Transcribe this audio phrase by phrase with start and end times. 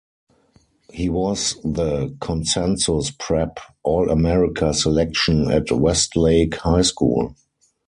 [0.91, 7.35] He was the consensus prep All-America selection at Westlake High School.